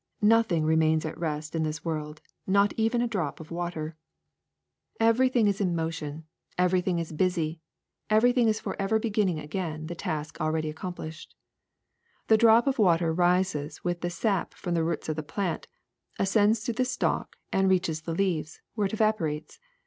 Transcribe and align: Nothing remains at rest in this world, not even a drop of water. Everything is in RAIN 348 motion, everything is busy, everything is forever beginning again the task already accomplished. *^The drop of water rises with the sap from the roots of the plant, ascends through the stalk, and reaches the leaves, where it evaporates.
Nothing 0.23 0.65
remains 0.65 1.05
at 1.05 1.15
rest 1.15 1.53
in 1.53 1.61
this 1.61 1.85
world, 1.85 2.21
not 2.47 2.73
even 2.73 3.03
a 3.03 3.07
drop 3.07 3.39
of 3.39 3.51
water. 3.51 3.95
Everything 4.99 5.47
is 5.47 5.61
in 5.61 5.77
RAIN 5.77 5.91
348 5.91 6.09
motion, 6.09 6.27
everything 6.57 6.97
is 6.97 7.11
busy, 7.11 7.61
everything 8.09 8.47
is 8.47 8.59
forever 8.59 8.97
beginning 8.97 9.37
again 9.39 9.85
the 9.85 9.93
task 9.93 10.41
already 10.41 10.71
accomplished. 10.71 11.35
*^The 12.29 12.39
drop 12.39 12.65
of 12.65 12.79
water 12.79 13.13
rises 13.13 13.83
with 13.83 14.01
the 14.01 14.09
sap 14.09 14.55
from 14.55 14.73
the 14.73 14.83
roots 14.83 15.07
of 15.07 15.17
the 15.17 15.21
plant, 15.21 15.67
ascends 16.17 16.61
through 16.61 16.73
the 16.81 16.85
stalk, 16.85 17.35
and 17.51 17.69
reaches 17.69 18.01
the 18.01 18.15
leaves, 18.15 18.59
where 18.73 18.87
it 18.87 18.93
evaporates. 18.93 19.59